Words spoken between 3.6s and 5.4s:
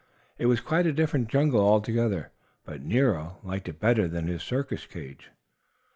it better than his circus cage.